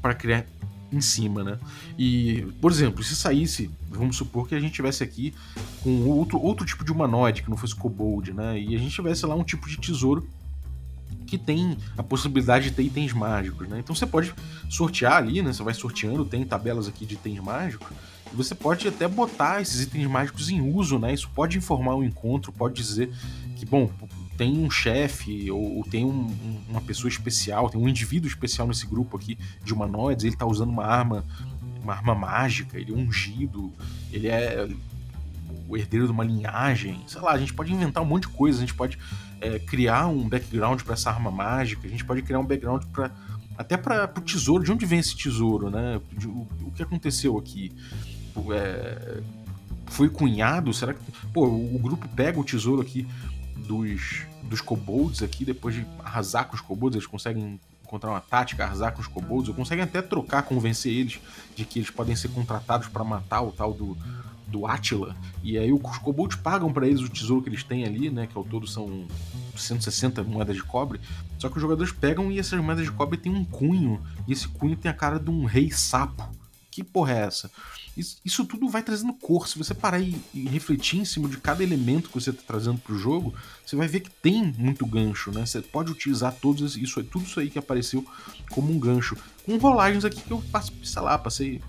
[0.00, 0.46] para criar
[0.92, 1.58] em cima, né?
[1.98, 5.34] E, por exemplo, se saísse, vamos supor que a gente tivesse aqui
[5.82, 8.58] com outro, outro tipo de humanoide que não fosse kobold, né?
[8.58, 10.26] E a gente tivesse lá um tipo de tesouro
[11.26, 13.78] que tem a possibilidade de ter itens mágicos, né?
[13.78, 14.34] Então você pode
[14.68, 15.52] sortear ali, né?
[15.52, 17.88] Você vai sorteando, tem tabelas aqui de itens mágicos.
[18.32, 21.14] E você pode até botar esses itens mágicos em uso, né?
[21.14, 23.12] Isso pode informar o um encontro, pode dizer
[23.56, 23.90] que, bom,
[24.40, 26.34] tem um chefe ou, ou tem um,
[26.66, 30.70] uma pessoa especial, tem um indivíduo especial nesse grupo aqui de humanoides, ele tá usando
[30.70, 31.26] uma arma
[31.82, 33.70] uma arma mágica, ele é ungido,
[34.10, 34.66] ele é
[35.68, 38.56] o herdeiro de uma linhagem, sei lá, a gente pode inventar um monte de coisa,
[38.56, 38.98] a gente pode
[39.42, 43.10] é, criar um background para essa arma mágica, a gente pode criar um background para
[43.58, 46.00] até para o tesouro, de onde vem esse tesouro, né?
[46.24, 47.70] O, o que aconteceu aqui?
[48.54, 49.20] É,
[49.90, 50.72] foi cunhado?
[50.72, 51.00] Será que.
[51.32, 53.06] Pô, o grupo pega o tesouro aqui
[53.70, 58.64] dos, dos kobolds aqui, depois de arrasar com os kobolds, eles conseguem encontrar uma tática,
[58.64, 61.20] arrasar com os kobolds, ou conseguem até trocar, convencer eles
[61.54, 63.96] de que eles podem ser contratados para matar o tal do,
[64.48, 65.14] do Attila.
[65.40, 68.36] E aí os kobolds pagam para eles o tesouro que eles têm ali, né, que
[68.36, 69.06] ao todo são
[69.56, 71.00] 160 moedas de cobre.
[71.38, 74.48] Só que os jogadores pegam e essas moedas de cobre tem um cunho, e esse
[74.48, 76.28] cunho tem a cara de um rei sapo.
[76.72, 77.50] Que porra é essa?
[78.00, 79.46] Isso, isso tudo vai trazendo cor.
[79.46, 82.78] Se você parar e, e, refletir em cima de cada elemento que você está trazendo
[82.78, 83.34] para o jogo,
[83.64, 85.44] você vai ver que tem muito gancho, né?
[85.44, 88.04] Você pode utilizar todos isso, tudo isso aí que apareceu
[88.50, 89.16] como um gancho.
[89.44, 91.60] Com rolagens aqui que eu passo, sei lá, passei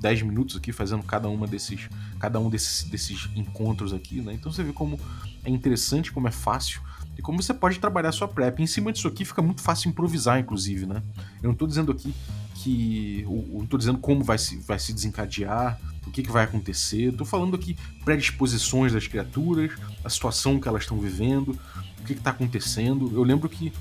[0.00, 4.32] 10 minutos aqui fazendo cada uma desses cada um desses, desses encontros aqui, né?
[4.32, 4.98] Então você vê como
[5.44, 6.80] é interessante, como é fácil
[7.18, 8.62] e como você pode trabalhar sua prep.
[8.62, 11.02] Em cima disso aqui fica muito fácil improvisar, inclusive, né?
[11.42, 12.14] Eu não estou dizendo aqui
[12.54, 13.22] que.
[13.22, 17.10] Eu não estou dizendo como vai se, vai se desencadear, o que, que vai acontecer.
[17.10, 19.72] Estou falando aqui predisposições das criaturas,
[20.04, 21.58] a situação que elas estão vivendo,
[22.00, 23.10] o que está acontecendo.
[23.14, 23.72] Eu lembro que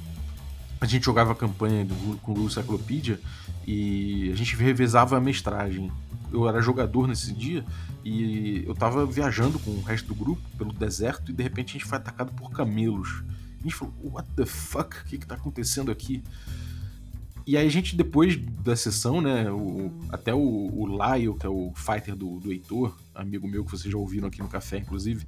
[0.80, 3.20] a gente jogava a campanha do, com o Cyclopedia
[3.68, 5.92] e a gente revezava a mestragem.
[6.32, 7.66] Eu era jogador nesse dia
[8.04, 11.74] e eu tava viajando com o resto do grupo pelo deserto e de repente a
[11.74, 13.24] gente foi atacado por camelos.
[13.60, 14.96] A gente falou, what the fuck?
[14.96, 16.24] O que que tá acontecendo aqui?
[17.48, 21.50] E aí a gente, depois da sessão, né, o, até o, o Lyle, que é
[21.50, 25.26] o fighter do, do Heitor, amigo meu que vocês já ouviram aqui no café, inclusive,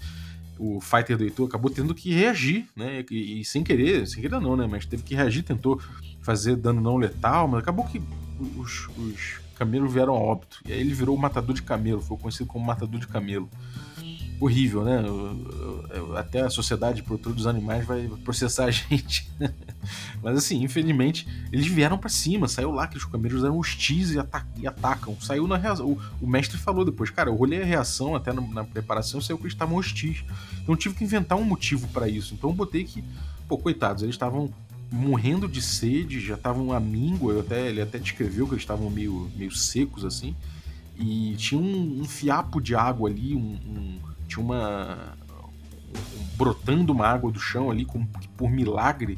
[0.57, 4.39] o fighter do Heitor acabou tendo que reagir, né, e, e sem querer, sem querer
[4.39, 5.79] não, né, mas teve que reagir, tentou
[6.21, 8.01] fazer dano não letal, mas acabou que
[8.57, 10.59] os, os camelos vieram a óbito.
[10.65, 13.49] E aí ele virou o matador de camelo, foi conhecido como matador de camelo.
[14.39, 15.03] Horrível, né?
[16.15, 19.27] Até a sociedade produtora dos animais vai processar a gente.
[20.21, 22.47] Mas assim, infelizmente, eles vieram para cima.
[22.47, 25.17] Saiu lá que os camelos eram hostis e, ata e atacam.
[25.19, 25.87] Saiu na reação.
[25.87, 29.37] O, o, mestre falou depois, cara, eu olhei a reação até na, na preparação, saiu
[29.37, 30.23] que eles estavam hostis.
[30.61, 32.35] Então eu tive que inventar um motivo para isso.
[32.35, 33.03] Então eu botei que,
[33.47, 34.53] pô, coitados, eles estavam
[34.91, 39.29] morrendo de sede, já estavam à míngua, até, ele até descreveu que eles estavam meio,
[39.35, 40.35] meio secos assim,
[40.97, 45.15] e tinha um, um fiapo de água ali, um, um tinha uma.
[45.93, 49.17] Um, brotando uma água do chão ali, como por milagre,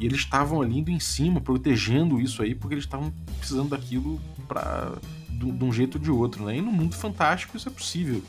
[0.00, 4.20] e eles estavam ali indo em cima, protegendo isso aí, porque eles estavam precisando daquilo
[4.48, 4.92] para
[5.28, 6.56] de, um jeito ou de outro, né?
[6.56, 8.22] E no mundo fantástico isso é possível,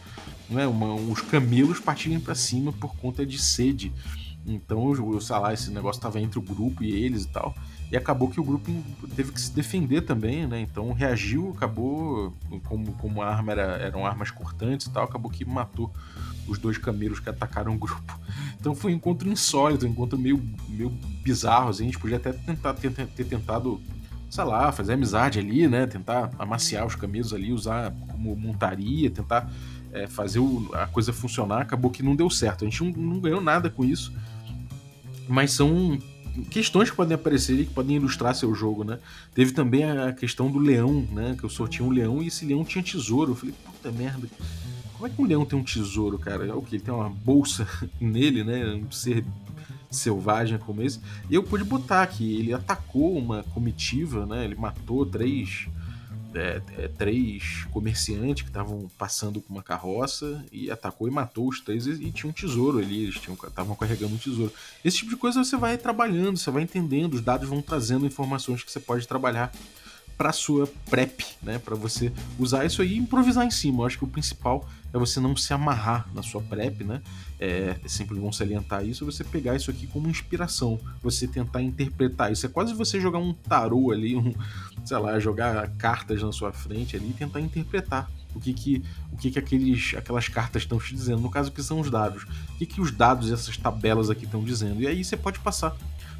[0.50, 0.68] né?
[0.68, 3.92] Uma, os camelos partirem para cima por conta de sede.
[4.48, 7.56] Então, sei lá, esse negócio tava entre o grupo e eles e tal.
[7.92, 8.72] E acabou que o grupo
[9.16, 10.60] teve que se defender também, né?
[10.60, 12.34] Então reagiu, acabou,
[12.66, 15.92] como, como a arma era, eram armas cortantes e tal, acabou que matou
[16.48, 18.20] os dois camelos que atacaram o grupo.
[18.60, 20.90] Então foi um encontro insólito, um encontro meio, meio
[21.22, 21.84] bizarro, assim.
[21.84, 23.80] A gente podia até tentar, ter, ter tentado,
[24.28, 25.86] sei lá, fazer amizade ali, né?
[25.86, 29.52] Tentar amaciar os camelos ali, usar como montaria, tentar
[29.94, 31.62] é, fazer o, a coisa funcionar.
[31.62, 32.66] Acabou que não deu certo.
[32.66, 34.12] A gente não ganhou nada com isso
[35.28, 35.98] mas são
[36.50, 39.00] questões que podem aparecer e que podem ilustrar seu jogo, né?
[39.34, 41.36] Teve também a questão do leão, né?
[41.38, 43.32] Que eu sorteei um leão e esse leão tinha tesouro.
[43.32, 44.28] Eu falei, puta merda,
[44.94, 46.46] como é que um leão tem um tesouro, cara?
[46.46, 46.76] É o que?
[46.76, 47.68] Ele tem uma bolsa
[48.00, 48.66] nele, né?
[48.76, 49.26] Um ser
[49.90, 51.00] selvagem como esse.
[51.30, 54.44] E eu pude botar que ele atacou uma comitiva, né?
[54.44, 55.68] Ele matou três
[56.36, 61.62] é, é, três comerciantes que estavam passando com uma carroça e atacou e matou os
[61.62, 64.52] três e, e tinha um tesouro ali, eles estavam carregando um tesouro.
[64.84, 68.64] Esse tipo de coisa você vai trabalhando, você vai entendendo, os dados vão trazendo informações
[68.64, 69.52] que você pode trabalhar
[70.18, 71.60] para sua prep, né?
[71.60, 73.82] Para você usar isso aí e improvisar em cima.
[73.82, 77.02] Eu acho que o principal é você não se amarrar na sua prep, né?
[77.38, 82.32] É, é sempre bom salientar isso, você pegar isso aqui como inspiração, você tentar interpretar
[82.32, 82.46] isso.
[82.46, 84.34] É quase você jogar um tarô ali, um,
[84.86, 89.18] sei lá, jogar cartas na sua frente ali e tentar interpretar o que que, o
[89.18, 91.22] que, que aqueles, aquelas cartas estão te dizendo.
[91.22, 92.24] No caso, que são os dados.
[92.24, 94.82] O que, que os dados, essas tabelas aqui estão dizendo.
[94.82, 95.76] E aí você pode passar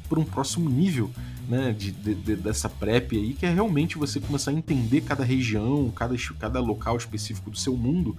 [0.06, 1.10] por um próximo nível
[1.48, 5.90] né, de, de, dessa PrEP aí, que é realmente você começar a entender cada região,
[5.94, 8.16] cada, cada local específico do seu mundo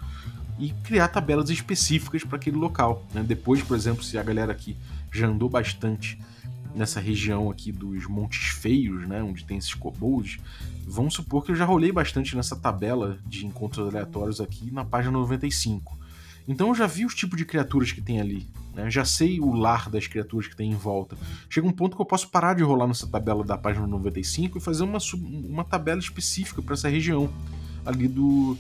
[0.59, 3.05] e criar tabelas específicas para aquele local.
[3.13, 3.23] Né?
[3.23, 4.75] Depois, por exemplo, se a galera aqui
[5.11, 6.19] já andou bastante
[6.75, 10.37] nessa região aqui dos Montes Feios, né, onde tem esses kobolds,
[10.85, 15.11] vamos supor que eu já rolei bastante nessa tabela de encontros aleatórios aqui na página
[15.11, 15.97] 95.
[16.47, 18.89] Então eu já vi os tipos de criaturas que tem ali, né?
[18.89, 21.17] já sei o lar das criaturas que tem em volta.
[21.49, 24.61] Chega um ponto que eu posso parar de rolar nessa tabela da página 95 e
[24.61, 27.29] fazer uma, uma tabela específica para essa região.
[27.85, 28.57] ali do,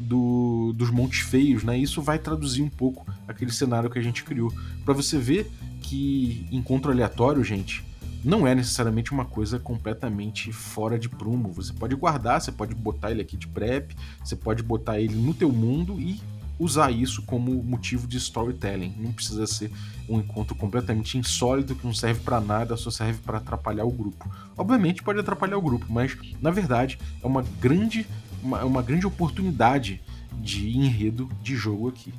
[0.00, 1.78] do, dos Montes Feios, né?
[1.78, 4.52] Isso vai traduzir um pouco aquele cenário que a gente criou.
[4.84, 5.50] para você ver
[5.82, 7.84] que encontro aleatório, gente,
[8.24, 11.52] não é necessariamente uma coisa completamente fora de prumo.
[11.52, 15.32] Você pode guardar, você pode botar ele aqui de prep, você pode botar ele no
[15.32, 16.20] teu mundo e
[16.58, 18.94] usar isso como motivo de storytelling.
[18.98, 19.70] Não precisa ser
[20.08, 24.28] um encontro completamente insólito que não serve para nada, só serve para atrapalhar o grupo.
[24.56, 28.06] Obviamente pode atrapalhar o grupo, mas na verdade é uma grande,
[28.42, 30.00] uma, uma grande oportunidade
[30.40, 32.12] de enredo de jogo aqui.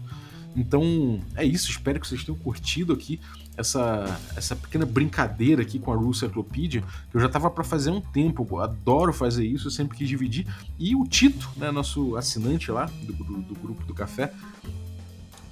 [0.55, 3.19] Então é isso, espero que vocês tenham curtido aqui
[3.57, 7.89] essa, essa pequena brincadeira aqui com a Rule Cyclopedia, que eu já tava para fazer
[7.89, 10.47] há um tempo, eu adoro fazer isso, eu sempre quis dividir.
[10.77, 14.31] E o Tito, né, nosso assinante lá do, do, do grupo do café,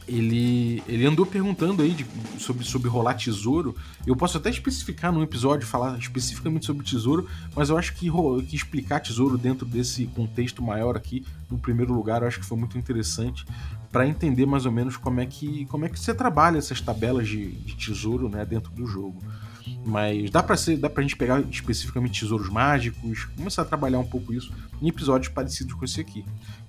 [0.08, 2.06] ele, ele andou perguntando aí de,
[2.40, 3.76] sobre, sobre rolar tesouro.
[4.06, 8.10] Eu posso até especificar num episódio, falar especificamente sobre tesouro, mas eu acho que,
[8.48, 12.58] que explicar tesouro dentro desse contexto maior aqui, no primeiro lugar, eu acho que foi
[12.58, 13.46] muito interessante
[13.92, 17.28] para entender mais ou menos como é que, como é que você trabalha essas tabelas
[17.28, 19.24] de, de tesouro né, dentro do jogo.
[19.86, 24.06] Mas dá pra, ser, dá pra gente pegar especificamente tesouros mágicos, começar a trabalhar um
[24.06, 24.52] pouco isso
[24.82, 26.26] em episódios parecidos com esse aqui.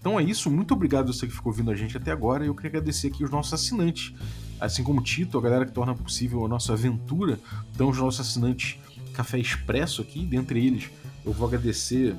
[0.06, 2.46] Então é isso, muito obrigado você que ficou ouvindo a gente até agora.
[2.46, 4.14] Eu queria agradecer aqui os nossos assinantes,
[4.60, 7.40] assim como o Tito, a galera que torna possível a nossa aventura.
[7.74, 8.78] Então, os nossos assinantes
[9.12, 10.90] Café Expresso aqui, dentre eles,
[11.24, 12.14] eu vou agradecer.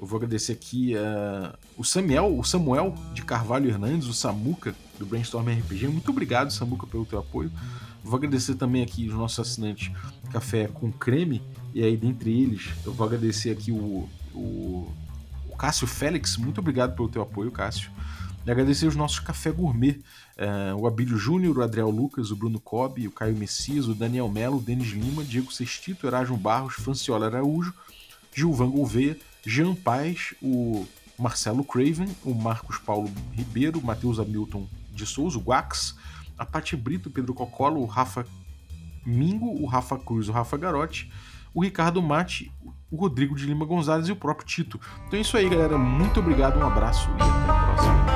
[0.00, 5.04] Eu vou agradecer aqui uh, o Samuel, o Samuel de Carvalho Hernandes, o Samuca, do
[5.04, 5.88] Brainstorm RPG.
[5.88, 7.50] Muito obrigado, Samuca, pelo teu apoio.
[8.04, 9.90] Vou agradecer também aqui os nossos assinantes
[10.30, 11.42] Café com Creme,
[11.74, 14.86] e aí dentre eles eu vou agradecer aqui o, o
[15.64, 17.90] Cássio Félix, muito obrigado pelo teu apoio, Cássio.
[18.44, 19.98] E agradecer os nossos Café Gourmet,
[20.36, 24.28] uh, o Abílio Júnior, o Adriel Lucas, o Bruno Cobb, o Caio Messias, o Daniel
[24.28, 27.72] Melo, o Denis Lima, Diego Sextito, Erasmo Barros, Franciola Araújo,
[28.34, 30.86] Gilvan Gouveia, Jean Paz, o
[31.18, 35.96] Marcelo Craven, o Marcos Paulo Ribeiro, o Matheus Hamilton de Souza, o Guax,
[36.36, 38.26] a Paty Brito, o Pedro Cocolo, o Rafa
[39.06, 41.10] Mingo, o Rafa Cruz, o Rafa Garotti,
[41.54, 42.52] o Ricardo Mate,
[42.94, 44.80] o Rodrigo de Lima Gonzalez e o próprio Tito.
[45.06, 45.76] Então é isso aí, galera.
[45.76, 48.13] Muito obrigado, um abraço e até a próxima.